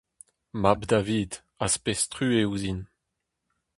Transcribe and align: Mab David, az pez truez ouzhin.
Mab 0.61 0.81
David, 0.91 1.31
az 1.65 1.73
pez 1.83 2.01
truez 2.11 2.45
ouzhin. 2.47 2.79